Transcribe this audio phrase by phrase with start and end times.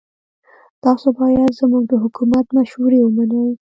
[0.83, 3.49] تاسو باید زموږ د حکومت مشورې ومنئ.